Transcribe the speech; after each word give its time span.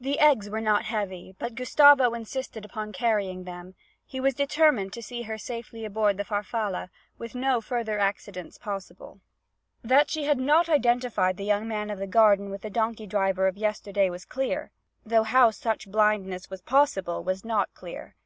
The 0.00 0.18
eggs 0.18 0.50
were 0.50 0.60
not 0.60 0.86
heavy, 0.86 1.36
but 1.38 1.54
Gustavo 1.54 2.12
insisted 2.12 2.64
upon 2.64 2.90
carrying 2.92 3.44
them; 3.44 3.76
he 4.04 4.18
was 4.18 4.34
determined 4.34 4.92
to 4.94 5.00
see 5.00 5.22
her 5.22 5.38
safely 5.38 5.84
aboard 5.84 6.16
the 6.16 6.24
Farfalla, 6.24 6.90
with 7.18 7.36
no 7.36 7.60
further 7.60 8.00
accidents 8.00 8.58
possible. 8.58 9.20
That 9.80 10.10
she 10.10 10.24
had 10.24 10.38
not 10.38 10.68
identified 10.68 11.36
the 11.36 11.44
young 11.44 11.68
man 11.68 11.88
of 11.88 12.00
the 12.00 12.08
garden 12.08 12.50
with 12.50 12.62
the 12.62 12.68
donkey 12.68 13.06
driver 13.06 13.46
of 13.46 13.56
yesterday 13.56 14.10
was 14.10 14.24
clear 14.24 14.72
though 15.06 15.22
how 15.22 15.52
such 15.52 15.88
blindness 15.88 16.50
was 16.50 16.60
possible, 16.60 17.22
was 17.22 17.44
not 17.44 17.72
clear. 17.74 18.16